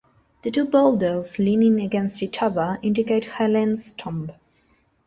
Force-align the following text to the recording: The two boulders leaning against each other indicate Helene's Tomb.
The 0.41 0.49
two 0.49 0.65
boulders 0.65 1.37
leaning 1.37 1.79
against 1.79 2.23
each 2.23 2.41
other 2.41 2.79
indicate 2.81 3.25
Helene's 3.25 3.91
Tomb. 3.91 4.31